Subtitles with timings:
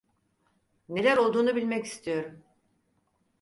[0.89, 2.43] Neler olduğunu bilmek istiyorum.